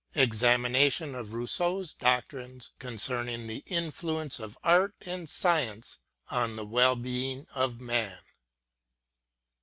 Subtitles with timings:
[0.15, 5.99] EXAMINATION OF ROUSSEAU'S DOCTRINES CONCERNING THE INFLUENCE OF ART AND SCIENCE
[6.31, 8.17] ON THE WELL BEING OF MAN.